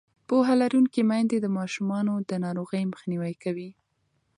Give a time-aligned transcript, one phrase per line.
[0.27, 3.69] پوهه لرونکې میندې د ماشومانو د ناروغۍ مخنیوی کوي.